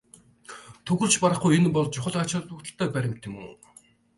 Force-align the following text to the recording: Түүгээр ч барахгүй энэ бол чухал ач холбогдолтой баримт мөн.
Түүгээр 0.85 1.11
ч 1.13 1.15
барахгүй 1.23 1.51
энэ 1.57 1.69
бол 1.73 1.87
чухал 1.95 2.15
ач 2.23 2.29
холбогдолтой 2.35 2.87
баримт 2.95 3.23
мөн. 3.33 3.47